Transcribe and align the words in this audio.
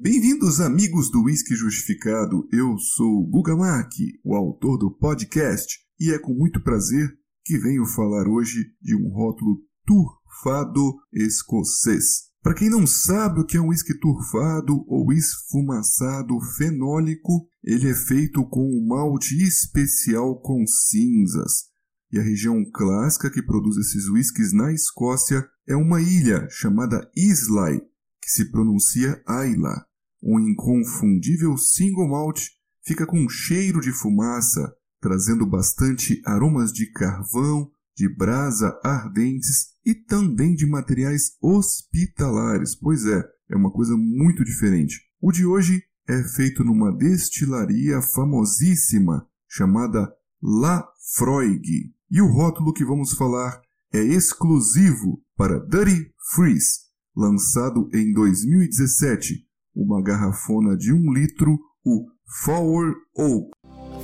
Bem-vindos, 0.00 0.60
amigos 0.60 1.10
do 1.10 1.24
Whisky 1.24 1.56
Justificado. 1.56 2.48
Eu 2.52 2.78
sou 2.78 3.26
Guga 3.26 3.56
Mack, 3.56 3.96
o 4.22 4.36
autor 4.36 4.78
do 4.78 4.92
podcast, 4.92 5.76
e 5.98 6.12
é 6.12 6.18
com 6.20 6.32
muito 6.32 6.62
prazer 6.62 7.12
que 7.44 7.58
venho 7.58 7.84
falar 7.84 8.28
hoje 8.28 8.64
de 8.80 8.94
um 8.94 9.08
rótulo 9.08 9.58
turfado 9.84 10.94
escocês. 11.12 12.28
Para 12.40 12.54
quem 12.54 12.70
não 12.70 12.86
sabe 12.86 13.40
o 13.40 13.44
que 13.44 13.56
é 13.56 13.60
um 13.60 13.70
whisky 13.70 13.92
turfado 13.98 14.84
ou 14.86 15.12
esfumaçado 15.12 16.38
fenólico, 16.56 17.48
ele 17.64 17.90
é 17.90 17.94
feito 17.94 18.48
com 18.48 18.64
um 18.64 18.86
malte 18.86 19.34
especial 19.42 20.40
com 20.40 20.64
cinzas. 20.64 21.64
E 22.12 22.20
a 22.20 22.22
região 22.22 22.64
clássica 22.72 23.28
que 23.28 23.42
produz 23.42 23.76
esses 23.78 24.08
whiskies 24.08 24.52
na 24.52 24.72
Escócia 24.72 25.44
é 25.66 25.74
uma 25.74 26.00
ilha 26.00 26.46
chamada 26.48 27.10
Islay, 27.16 27.80
que 28.22 28.30
se 28.30 28.48
pronuncia 28.52 29.20
Ayla. 29.26 29.87
Um 30.22 30.38
inconfundível 30.40 31.56
single 31.56 32.08
malt 32.08 32.40
fica 32.84 33.06
com 33.06 33.20
um 33.20 33.28
cheiro 33.28 33.80
de 33.80 33.92
fumaça, 33.92 34.72
trazendo 35.00 35.46
bastante 35.46 36.20
aromas 36.24 36.72
de 36.72 36.90
carvão, 36.90 37.70
de 37.96 38.08
brasa 38.08 38.78
ardentes 38.82 39.74
e 39.84 39.94
também 39.94 40.54
de 40.54 40.66
materiais 40.66 41.32
hospitalares. 41.40 42.74
Pois 42.74 43.04
é, 43.04 43.24
é 43.50 43.56
uma 43.56 43.70
coisa 43.70 43.96
muito 43.96 44.44
diferente. 44.44 45.00
O 45.20 45.32
de 45.32 45.44
hoje 45.44 45.82
é 46.08 46.22
feito 46.22 46.64
numa 46.64 46.90
destilaria 46.90 48.00
famosíssima 48.00 49.26
chamada 49.48 50.12
La 50.42 50.88
Froig. 51.14 51.92
E 52.10 52.22
o 52.22 52.26
rótulo 52.26 52.72
que 52.72 52.84
vamos 52.84 53.12
falar 53.12 53.60
é 53.92 54.00
exclusivo 54.00 55.22
para 55.36 55.58
Dirty 55.58 56.12
Freeze, 56.34 56.80
lançado 57.14 57.88
em 57.92 58.12
2017, 58.12 59.47
uma 59.78 60.02
garrafona 60.02 60.76
de 60.76 60.92
um 60.92 61.12
litro, 61.12 61.56
o 61.86 62.04
Forward 62.42 62.96
Oak. 63.16 63.50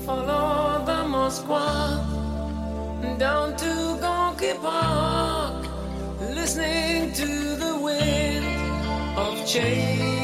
Follow 0.07 0.85
the 0.85 1.09
Moskwa 1.09 1.99
down 3.19 3.57
to 3.57 3.99
Gonky 4.01 4.55
Park, 4.63 5.67
listening 6.33 7.13
to 7.13 7.27
the 7.59 7.75
wind 7.83 8.47
of 9.19 9.45
change. 9.45 10.15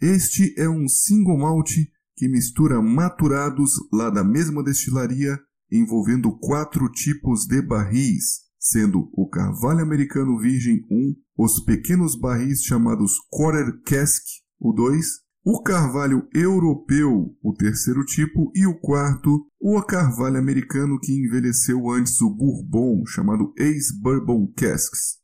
Este 0.00 0.54
é 0.56 0.68
um 0.68 0.86
single 0.88 1.36
malt 1.36 1.70
que 2.16 2.28
mistura 2.28 2.80
maturados 2.80 3.72
lá 3.92 4.08
da 4.08 4.22
mesma 4.22 4.62
destilaria, 4.62 5.36
envolvendo 5.70 6.30
quatro 6.38 6.88
tipos 6.90 7.44
de 7.44 7.60
barris, 7.60 8.45
sendo 8.58 9.10
o 9.12 9.28
carvalho 9.28 9.80
americano 9.80 10.38
virgem 10.38 10.84
1, 10.90 11.14
os 11.38 11.64
pequenos 11.64 12.18
barris 12.18 12.62
chamados 12.62 13.12
quarter 13.30 13.80
cask, 13.82 14.22
o 14.58 14.72
2, 14.72 15.06
o 15.44 15.62
carvalho 15.62 16.26
europeu, 16.34 17.32
o 17.40 17.54
terceiro 17.54 18.04
tipo, 18.04 18.50
e 18.54 18.66
o 18.66 18.78
quarto, 18.80 19.46
o 19.60 19.80
carvalho 19.82 20.38
americano 20.38 20.98
que 20.98 21.12
envelheceu 21.12 21.88
antes 21.90 22.20
o 22.20 22.28
bourbon, 22.28 23.04
chamado 23.06 23.52
ex-bourbon 23.56 24.52
casks. 24.56 25.18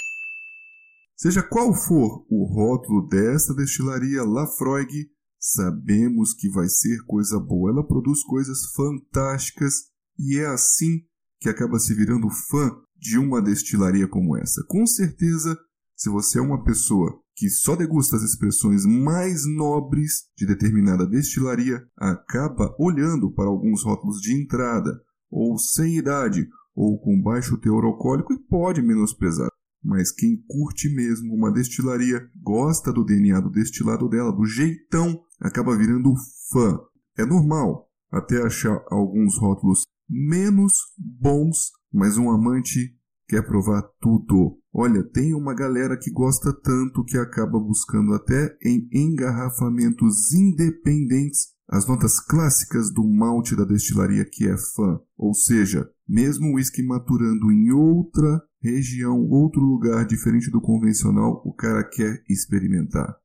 Seja 1.17 1.43
qual 1.43 1.75
for 1.75 2.25
o 2.31 2.45
rótulo 2.45 3.09
desta 3.09 3.55
destilaria 3.55 4.23
Lafroig, 4.23 5.09
sabemos 5.41 6.35
que 6.35 6.49
vai 6.51 6.69
ser 6.69 7.03
coisa 7.05 7.41
boa. 7.41 7.71
Ela 7.71 7.87
produz 7.87 8.23
coisas 8.23 8.59
fantásticas 8.77 9.75
e 10.19 10.39
é 10.39 10.47
assim 10.47 11.01
que 11.41 11.49
acaba 11.49 11.81
se 11.81 11.95
virando 11.95 12.29
fã 12.49 12.71
de 13.03 13.19
uma 13.19 13.43
destilaria 13.43 14.07
como 14.07 14.37
essa. 14.37 14.65
Com 14.69 14.87
certeza, 14.87 15.59
se 15.97 16.09
você 16.09 16.39
é 16.39 16.43
uma 16.43 16.63
pessoa 16.63 17.13
que 17.35 17.51
só 17.51 17.75
degusta 17.75 18.15
as 18.15 18.23
expressões 18.23 18.87
mais 18.87 19.45
nobres 19.45 20.29
de 20.39 20.47
determinada 20.47 21.05
destilaria, 21.05 21.83
acaba 21.99 22.73
olhando 22.79 23.33
para 23.33 23.49
alguns 23.49 23.83
rótulos 23.83 24.21
de 24.21 24.41
entrada, 24.41 25.03
ou 25.29 25.59
sem 25.59 25.97
idade, 25.97 26.47
ou 26.77 27.01
com 27.01 27.21
baixo 27.21 27.59
teor 27.59 27.85
alcoólico 27.85 28.33
e 28.33 28.39
pode 28.39 28.81
menosprezar. 28.81 29.51
Mas 29.83 30.13
quem 30.13 30.41
curte 30.47 30.89
mesmo 30.95 31.35
uma 31.35 31.51
destilaria, 31.53 32.21
gosta 32.41 32.93
do 32.93 33.05
DNA 33.05 33.41
do 33.41 33.51
destilado 33.51 34.09
dela, 34.09 34.31
do 34.31 34.47
jeitão, 34.47 35.21
acaba 35.41 35.77
virando 35.77 36.15
fã. 36.53 36.79
É 37.19 37.27
normal 37.27 37.91
até 38.13 38.41
achar 38.41 38.81
alguns 38.91 39.37
rótulos 39.39 39.83
menos 40.09 40.75
bons 40.97 41.73
mas 41.93 42.17
um 42.17 42.31
amante 42.31 42.97
quer 43.29 43.47
provar 43.47 43.83
tudo. 44.01 44.59
Olha, 44.73 45.03
tem 45.03 45.35
uma 45.35 45.55
galera 45.55 45.99
que 45.99 46.11
gosta 46.11 46.53
tanto 46.53 47.05
que 47.05 47.19
acaba 47.19 47.59
buscando 47.59 48.15
até 48.15 48.57
em 48.65 48.89
engarrafamentos 48.93 50.33
independentes 50.33 51.53
as 51.73 51.87
notas 51.87 52.21
clássicas 52.21 52.93
do 52.93 53.03
malte 53.03 53.57
da 53.57 53.65
destilaria 53.65 54.27
que 54.27 54.47
é 54.47 54.57
fã. 54.75 55.01
Ou 55.17 55.33
seja, 55.33 55.89
mesmo 56.07 56.49
o 56.49 56.55
whisky 56.57 56.83
maturando 56.83 57.51
em 57.51 57.71
outra 57.73 58.43
região, 58.63 59.19
outro 59.31 59.63
lugar 59.63 60.05
diferente 60.05 60.51
do 60.51 60.61
convencional, 60.61 61.43
o 61.47 61.53
cara 61.55 61.83
quer 61.83 62.23
experimentar. 62.29 63.17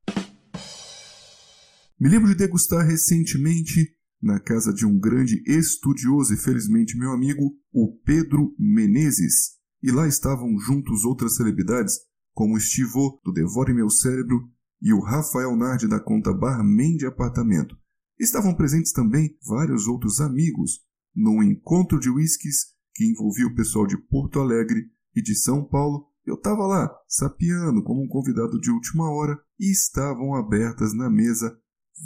Me 1.99 2.07
lembro 2.07 2.29
de 2.29 2.35
degustar 2.35 2.85
recentemente 2.85 3.93
na 4.21 4.39
casa 4.39 4.73
de 4.73 4.85
um 4.85 4.97
grande 4.97 5.43
estudioso 5.45 6.33
e 6.33 6.37
felizmente 6.37 6.97
meu 6.97 7.11
amigo, 7.11 7.53
o 7.73 7.97
Pedro 8.05 8.55
Menezes. 8.57 9.56
E 9.81 9.91
lá 9.91 10.07
estavam 10.07 10.57
juntos 10.59 11.05
outras 11.05 11.35
celebridades, 11.35 11.99
como 12.33 12.57
Estivo, 12.57 13.19
do 13.23 13.31
Devore 13.31 13.73
Meu 13.73 13.89
Cérebro, 13.89 14.49
e 14.81 14.93
o 14.93 14.99
Rafael 14.99 15.55
Nardi, 15.55 15.87
da 15.87 15.99
conta 15.99 16.33
Barman 16.33 16.95
de 16.97 17.05
Apartamento. 17.05 17.75
Estavam 18.19 18.55
presentes 18.55 18.91
também 18.91 19.37
vários 19.45 19.87
outros 19.87 20.19
amigos, 20.19 20.81
num 21.15 21.41
encontro 21.41 21.99
de 21.99 22.09
whiskies 22.09 22.75
que 22.93 23.05
envolvia 23.05 23.47
o 23.47 23.55
pessoal 23.55 23.85
de 23.85 23.97
Porto 23.97 24.39
Alegre 24.39 24.89
e 25.15 25.21
de 25.21 25.35
São 25.35 25.63
Paulo. 25.63 26.07
Eu 26.25 26.35
estava 26.35 26.65
lá, 26.67 26.91
sapiando 27.07 27.83
como 27.83 28.03
um 28.03 28.07
convidado 28.07 28.59
de 28.59 28.69
última 28.69 29.09
hora, 29.09 29.39
e 29.59 29.71
estavam 29.71 30.35
abertas 30.35 30.93
na 30.93 31.09
mesa 31.09 31.57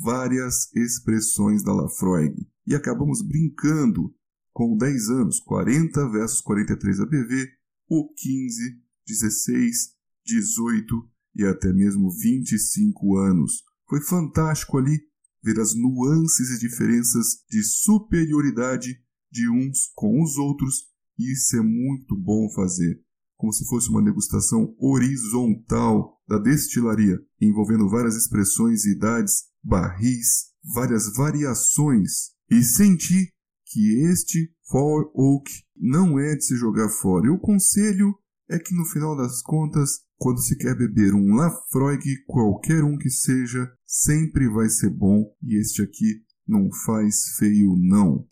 várias 0.02 0.74
expressões 0.74 1.64
da 1.64 1.74
Lafroig 1.74 2.48
e 2.66 2.76
acabamos 2.76 3.22
brincando 3.22 4.14
com 4.54 4.78
10 4.78 5.10
anos, 5.10 5.40
40 5.40 6.10
versus 6.10 6.42
43 6.42 7.00
ABV, 7.02 7.48
ou 7.92 8.08
15, 8.14 8.80
16, 9.06 9.90
18 10.26 11.10
e 11.36 11.44
até 11.44 11.74
mesmo 11.74 12.10
25 12.10 13.18
anos. 13.18 13.64
Foi 13.86 14.02
fantástico 14.02 14.78
ali 14.78 14.98
ver 15.44 15.60
as 15.60 15.76
nuances 15.76 16.52
e 16.52 16.60
diferenças 16.60 17.44
de 17.50 17.62
superioridade 17.62 18.98
de 19.30 19.50
uns 19.50 19.92
com 19.94 20.24
os 20.24 20.38
outros, 20.38 20.86
e 21.20 21.34
isso 21.34 21.58
é 21.58 21.62
muito 21.62 22.16
bom 22.16 22.50
fazer, 22.56 22.98
como 23.36 23.52
se 23.52 23.66
fosse 23.66 23.90
uma 23.90 24.02
degustação 24.02 24.74
horizontal 24.80 26.18
da 26.26 26.38
destilaria, 26.38 27.20
envolvendo 27.42 27.90
várias 27.90 28.16
expressões 28.16 28.86
e 28.86 28.92
idades 28.92 29.48
barris, 29.62 30.54
várias 30.74 31.14
variações 31.14 32.32
e 32.50 32.64
senti 32.64 33.34
que 33.66 34.06
este 34.06 34.50
For 34.72 35.12
Oak 35.14 35.52
não 35.76 36.18
é 36.18 36.34
de 36.34 36.46
se 36.46 36.56
jogar 36.56 36.88
fora. 36.88 37.28
E 37.28 37.30
o 37.30 37.38
conselho 37.38 38.18
é 38.50 38.58
que 38.58 38.74
no 38.74 38.86
final 38.86 39.18
das 39.18 39.42
contas, 39.42 40.00
quando 40.18 40.42
se 40.42 40.58
quer 40.58 40.78
beber 40.78 41.14
um 41.14 41.36
Lafroig, 41.36 42.24
qualquer 42.26 42.82
um 42.82 42.98
que 42.98 43.10
seja, 43.10 43.70
sempre 43.86 44.48
vai 44.48 44.70
ser 44.70 44.90
bom 44.90 45.26
e 45.44 45.60
este 45.60 45.82
aqui 45.82 46.24
não 46.48 46.70
faz 46.86 47.36
feio 47.38 47.76
não. 47.76 48.26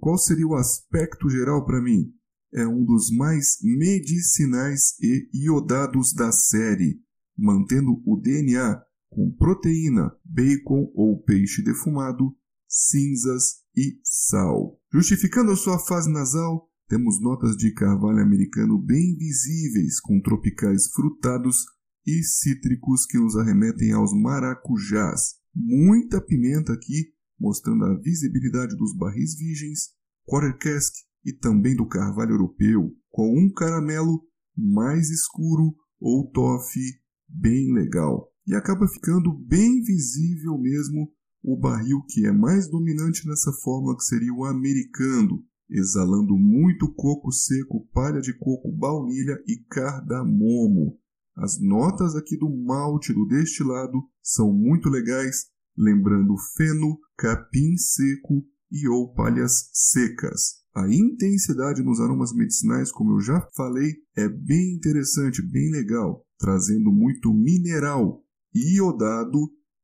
Qual 0.00 0.18
seria 0.18 0.48
o 0.48 0.56
aspecto 0.56 1.30
geral 1.30 1.64
para 1.64 1.80
mim? 1.80 2.12
É 2.52 2.66
um 2.66 2.84
dos 2.84 3.12
mais 3.12 3.58
medicinais 3.62 4.98
e 5.00 5.28
iodados 5.32 6.12
da 6.12 6.32
série 6.32 7.00
mantendo 7.38 8.02
o 8.04 8.16
DNA 8.16 8.82
com 9.10 9.30
proteína, 9.30 10.10
bacon 10.24 10.90
ou 10.94 11.22
peixe 11.22 11.62
defumado, 11.62 12.34
cinzas 12.68 13.62
e 13.76 13.98
sal. 14.02 14.80
Justificando 14.92 15.52
a 15.52 15.56
sua 15.56 15.78
fase 15.78 16.10
nasal, 16.10 16.68
temos 16.88 17.20
notas 17.20 17.56
de 17.56 17.72
carvalho 17.72 18.20
americano 18.20 18.78
bem 18.78 19.16
visíveis, 19.16 20.00
com 20.00 20.20
tropicais 20.20 20.86
frutados 20.92 21.64
e 22.06 22.22
cítricos 22.22 23.04
que 23.04 23.18
nos 23.18 23.36
arremetem 23.36 23.92
aos 23.92 24.12
maracujás. 24.12 25.34
Muita 25.54 26.20
pimenta 26.20 26.72
aqui, 26.72 27.12
mostrando 27.38 27.84
a 27.84 27.98
visibilidade 27.98 28.76
dos 28.76 28.96
barris 28.96 29.36
virgens, 29.36 29.90
quarter 30.24 30.56
cask 30.58 30.94
e 31.24 31.32
também 31.32 31.74
do 31.74 31.88
carvalho 31.88 32.32
europeu, 32.32 32.94
com 33.10 33.36
um 33.36 33.52
caramelo 33.52 34.22
mais 34.56 35.10
escuro 35.10 35.74
ou 36.00 36.30
toffee 36.30 37.00
bem 37.28 37.74
legal. 37.74 38.32
E 38.46 38.54
acaba 38.54 38.86
ficando 38.86 39.32
bem 39.32 39.82
visível 39.82 40.56
mesmo 40.56 41.10
o 41.46 41.56
barril 41.56 42.02
que 42.08 42.26
é 42.26 42.32
mais 42.32 42.68
dominante 42.68 43.24
nessa 43.24 43.52
fórmula 43.52 43.96
que 43.96 44.02
seria 44.02 44.34
o 44.34 44.44
americano, 44.44 45.44
exalando 45.70 46.36
muito 46.36 46.92
coco 46.92 47.30
seco, 47.30 47.86
palha 47.92 48.20
de 48.20 48.36
coco, 48.36 48.72
baunilha 48.72 49.40
e 49.46 49.56
cardamomo. 49.70 50.98
As 51.36 51.60
notas 51.60 52.16
aqui 52.16 52.36
do 52.36 52.50
malte 52.50 53.12
do 53.12 53.24
destilado 53.28 54.02
são 54.20 54.52
muito 54.52 54.88
legais, 54.88 55.46
lembrando 55.78 56.34
feno, 56.56 56.98
capim 57.16 57.76
seco 57.76 58.44
e 58.72 58.88
ou 58.88 59.14
palhas 59.14 59.70
secas. 59.72 60.64
A 60.74 60.88
intensidade 60.92 61.80
nos 61.80 62.00
aromas 62.00 62.34
medicinais, 62.34 62.90
como 62.90 63.12
eu 63.12 63.20
já 63.20 63.40
falei, 63.54 63.94
é 64.16 64.28
bem 64.28 64.74
interessante, 64.74 65.40
bem 65.42 65.70
legal, 65.70 66.26
trazendo 66.40 66.90
muito 66.90 67.32
mineral, 67.32 68.24
iodado 68.52 69.38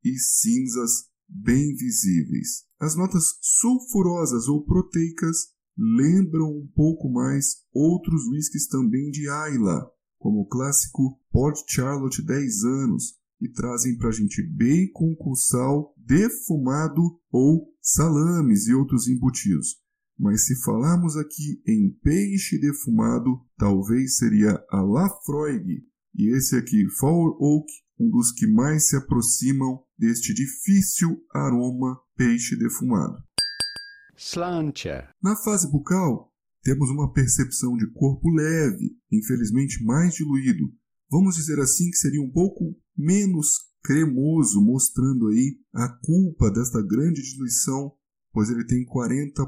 e 0.04 0.18
cinzas 0.18 1.11
bem 1.32 1.74
visíveis. 1.74 2.64
As 2.80 2.96
notas 2.96 3.24
sulfurosas 3.40 4.48
ou 4.48 4.64
proteicas 4.64 5.52
lembram 5.76 6.48
um 6.48 6.68
pouco 6.74 7.10
mais 7.10 7.62
outros 7.72 8.26
whiskies 8.28 8.66
também 8.66 9.10
de 9.10 9.28
Ayla, 9.28 9.90
como 10.18 10.40
o 10.40 10.46
clássico 10.46 11.18
Port 11.30 11.58
Charlotte 11.68 12.22
10 12.22 12.64
anos, 12.64 13.14
e 13.40 13.48
trazem 13.48 13.96
para 13.96 14.10
a 14.10 14.12
gente 14.12 14.42
bacon 14.42 15.16
com 15.16 15.34
sal 15.34 15.94
defumado 15.96 17.02
ou 17.30 17.74
salames 17.80 18.68
e 18.68 18.74
outros 18.74 19.08
embutidos. 19.08 19.80
Mas 20.16 20.46
se 20.46 20.62
falarmos 20.62 21.16
aqui 21.16 21.60
em 21.66 21.90
peixe 22.02 22.58
defumado, 22.60 23.40
talvez 23.56 24.18
seria 24.18 24.62
a 24.70 24.80
Lafroig, 24.80 25.82
e 26.14 26.36
esse 26.36 26.54
aqui, 26.54 26.88
Four 26.90 27.36
Oak, 27.42 27.66
um 27.98 28.10
dos 28.10 28.30
que 28.30 28.46
mais 28.46 28.88
se 28.88 28.96
aproximam 28.96 29.80
deste 30.02 30.34
difícil 30.34 31.24
aroma 31.32 31.96
peixe 32.16 32.56
defumado. 32.56 33.22
Slantia. 34.16 35.08
Na 35.22 35.36
fase 35.36 35.70
bucal, 35.70 36.32
temos 36.60 36.90
uma 36.90 37.12
percepção 37.12 37.76
de 37.76 37.86
corpo 37.92 38.28
leve, 38.28 38.96
infelizmente 39.12 39.82
mais 39.84 40.14
diluído. 40.16 40.72
Vamos 41.08 41.36
dizer 41.36 41.60
assim 41.60 41.88
que 41.88 41.96
seria 41.96 42.20
um 42.20 42.30
pouco 42.32 42.76
menos 42.96 43.46
cremoso, 43.84 44.60
mostrando 44.60 45.28
aí 45.28 45.56
a 45.72 45.88
culpa 45.88 46.50
desta 46.50 46.82
grande 46.82 47.22
diluição, 47.22 47.92
pois 48.32 48.50
ele 48.50 48.66
tem 48.66 48.84
40%, 48.84 49.46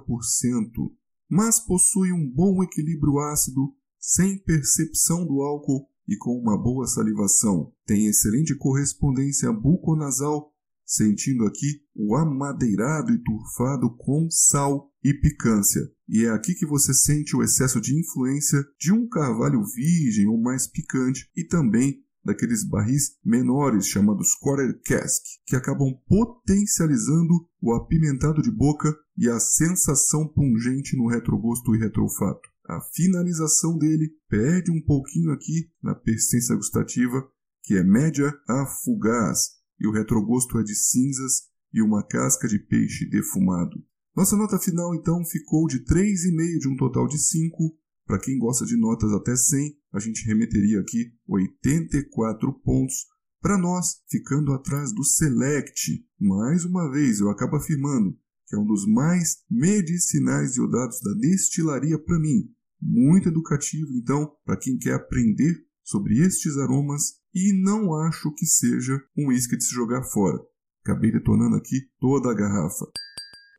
mas 1.29 1.59
possui 1.59 2.13
um 2.13 2.31
bom 2.31 2.63
equilíbrio 2.63 3.19
ácido, 3.19 3.75
sem 3.99 4.39
percepção 4.39 5.27
do 5.27 5.41
álcool 5.43 5.89
e 6.09 6.17
com 6.17 6.39
uma 6.39 6.57
boa 6.61 6.87
salivação. 6.87 7.73
Tem 7.87 8.07
excelente 8.07 8.55
correspondência 8.57 9.53
buconasal 9.53 10.55
sentindo 10.87 11.47
aqui 11.47 11.81
o 11.95 12.15
amadeirado 12.15 13.13
e 13.13 13.23
turfado 13.23 13.91
com 13.97 14.29
sal 14.31 14.91
e 15.03 15.15
picância. 15.15 15.81
E 16.09 16.25
é 16.25 16.31
aqui 16.31 16.55
que 16.55 16.67
você 16.67 16.93
sente 16.93 17.35
o 17.35 17.43
excesso 17.43 17.81
de 17.81 17.99
influência 17.99 18.63
de 18.79 18.93
um 18.93 19.09
carvalho 19.09 19.65
virgem 19.65 20.27
ou 20.27 20.41
mais 20.41 20.67
picante 20.67 21.29
e 21.37 21.45
também 21.45 22.03
daqueles 22.25 22.65
barris 22.65 23.19
menores 23.25 23.87
chamados 23.87 24.35
quarter 24.35 24.81
cask, 24.83 25.23
que 25.47 25.57
acabam 25.57 25.93
potencializando 26.07 27.35
o 27.61 27.75
apimentado 27.75 28.41
de 28.41 28.51
boca 28.51 28.95
e 29.17 29.29
a 29.29 29.39
sensação 29.39 30.27
pungente 30.27 30.97
no 30.97 31.07
retrogosto 31.07 31.75
e 31.75 31.79
retrofato. 31.79 32.54
A 32.67 32.81
finalização 32.81 33.77
dele 33.77 34.11
perde 34.29 34.71
um 34.71 34.81
pouquinho 34.81 35.31
aqui 35.33 35.71
na 35.83 35.95
persistência 35.95 36.57
gustativa, 36.57 37.23
que 37.63 37.75
é 37.77 37.83
média 37.85 38.33
a 38.49 38.67
fugaz, 38.67 39.51
e 39.79 39.87
o 39.87 39.93
retrogosto 39.93 40.59
é 40.59 40.63
de 40.63 40.75
cinzas 40.75 41.43
e 41.73 41.83
uma 41.83 42.03
casca 42.03 42.49
de 42.49 42.59
peixe 42.59 43.05
defumado. 43.09 43.85
Nossa 44.17 44.37
nota 44.37 44.59
final 44.59 44.95
então 44.95 45.25
ficou 45.27 45.67
de 45.67 45.85
3,5 45.85 46.59
de 46.59 46.69
um 46.69 46.77
total 46.77 47.07
de 47.07 47.19
5. 47.19 47.77
Para 48.07 48.21
quem 48.21 48.39
gosta 48.39 48.65
de 48.65 48.77
notas 48.77 49.13
até 49.13 49.35
100, 49.35 49.77
a 49.93 49.99
gente 49.99 50.25
remeteria 50.27 50.81
aqui 50.81 51.13
84 51.29 52.53
pontos. 52.61 53.07
Para 53.41 53.59
nós, 53.59 54.03
ficando 54.09 54.53
atrás 54.53 54.95
do 54.95 55.05
Select, 55.05 56.07
mais 56.19 56.65
uma 56.65 56.91
vez 56.91 57.21
eu 57.21 57.29
acabo 57.29 57.57
afirmando 57.57 58.17
que 58.47 58.57
é 58.57 58.59
um 58.59 58.67
dos 58.67 58.87
mais 58.87 59.39
medicinais 59.51 60.57
iodados 60.57 61.01
da 61.01 61.13
destilaria 61.21 61.99
para 61.99 62.19
mim. 62.19 62.49
Muito 62.81 63.29
educativo, 63.29 63.93
então, 63.95 64.31
para 64.45 64.59
quem 64.59 64.77
quer 64.79 64.95
aprender 64.95 65.55
sobre 65.83 66.19
estes 66.19 66.57
aromas 66.59 67.15
e 67.35 67.53
não 67.53 67.95
acho 67.95 68.33
que 68.35 68.47
seja 68.47 69.01
um 69.17 69.29
uísque 69.29 69.57
de 69.57 69.65
se 69.65 69.75
jogar 69.75 70.03
fora. 70.05 70.39
Acabei 70.83 71.11
detonando 71.11 71.57
aqui 71.57 71.81
toda 71.99 72.31
a 72.31 72.35
garrafa. 72.35 72.87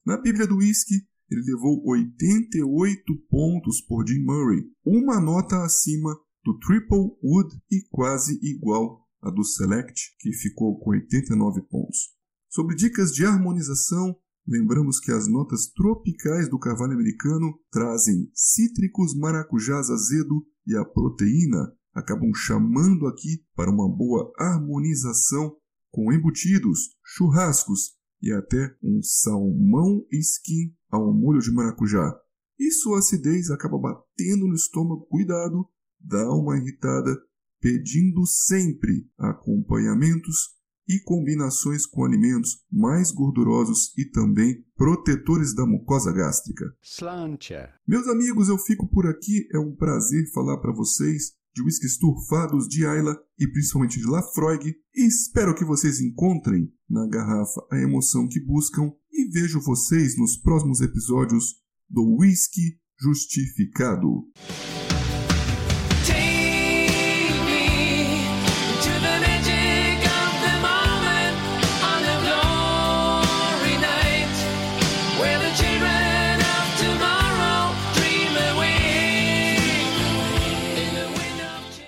Na 0.06 0.18
Bíblia 0.22 0.46
do 0.46 0.58
Whisky, 0.58 0.96
ele 1.30 1.42
levou 1.42 1.84
88 1.88 3.04
pontos 3.30 3.82
por 3.82 4.08
Jim 4.08 4.24
Murray, 4.24 4.64
uma 4.86 5.20
nota 5.20 5.64
acima 5.64 6.16
do 6.44 6.58
Triple 6.60 7.18
Wood 7.24 7.60
e 7.72 7.82
quase 7.90 8.40
igual 8.44 9.04
a 9.22 9.32
do 9.32 9.44
Select, 9.44 10.16
que 10.20 10.32
ficou 10.34 10.80
com 10.80 10.92
89 10.92 11.64
pontos. 11.64 12.14
Sobre 12.48 12.76
dicas 12.76 13.12
de 13.12 13.26
harmonização, 13.26 14.16
lembramos 14.48 15.00
que 15.00 15.12
as 15.12 15.28
notas 15.28 15.68
tropicais 15.68 16.50
do 16.50 16.60
carvalho 16.60 16.94
americano 16.94 17.60
trazem 17.72 18.30
cítricos, 18.34 19.16
maracujás 19.16 19.90
azedo 19.90 20.46
e 20.68 20.76
a 20.76 20.86
proteína, 20.86 21.74
acabam 21.94 22.34
chamando 22.34 23.08
aqui 23.08 23.44
para 23.56 23.72
uma 23.72 23.90
boa 23.90 24.32
harmonização 24.38 25.56
com 25.92 26.12
embutidos, 26.12 26.90
churrascos 27.04 27.96
e 28.22 28.32
até 28.32 28.76
um 28.84 29.02
salmão 29.02 30.06
skin 30.12 30.76
ao 30.90 31.14
molho 31.14 31.40
de 31.40 31.52
maracujá. 31.52 32.14
E 32.60 32.72
sua 32.72 33.00
acidez 33.00 33.50
acaba 33.50 33.78
batendo 33.78 34.48
no 34.48 34.56
estômago, 34.56 35.06
cuidado, 35.08 35.66
dá 36.00 36.30
uma 36.34 36.58
irritada, 36.58 37.16
pedindo 37.62 38.26
sempre 38.26 39.10
acompanhamentos 39.18 40.56
e 40.88 41.00
combinações 41.04 41.86
com 41.86 42.06
alimentos 42.06 42.64
mais 42.72 43.12
gordurosos 43.12 43.94
e 43.98 44.06
também 44.06 44.64
protetores 44.76 45.56
da 45.56 45.66
mucosa 45.66 46.12
gástrica. 46.12 46.66
Slantia. 46.82 47.70
Meus 47.88 48.08
amigos, 48.08 48.50
eu 48.50 48.58
fico 48.58 48.88
por 48.88 49.08
aqui. 49.08 49.48
É 49.54 49.60
um 49.60 49.76
prazer 49.76 50.32
falar 50.34 50.58
para 50.58 50.74
vocês 50.74 51.34
de 51.56 51.62
whiskies 51.64 51.98
turfados 51.98 52.68
de 52.68 52.86
Ayla 52.86 53.18
e 53.40 53.48
principalmente 53.48 54.00
de 54.00 54.06
Lafroig. 54.06 54.76
E 54.94 55.08
espero 55.08 55.56
que 55.56 55.64
vocês 55.64 56.02
encontrem 56.02 56.72
na 56.90 57.08
garrafa 57.08 57.66
a 57.72 57.78
emoção 57.78 58.28
que 58.28 58.40
buscam 58.40 58.92
e 59.12 59.30
vejo 59.32 59.62
vocês 59.62 60.18
nos 60.18 60.38
próximos 60.38 60.82
episódios 60.82 61.56
do 61.90 62.18
Whisky 62.18 62.78
Justificado. 63.00 64.26